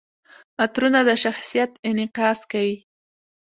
[0.61, 2.77] عطرونه د شخصیت انعکاس کوي.